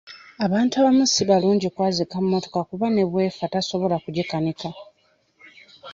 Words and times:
Abantu 0.45 0.73
abamu 0.75 1.03
si 1.13 1.21
balungi 1.29 1.67
kwazika 1.75 2.15
mmotoka 2.23 2.59
kuba 2.69 2.85
ne 2.91 3.03
bw'efa 3.09 3.45
tabasobola 3.51 3.95
kugikanika. 4.03 4.69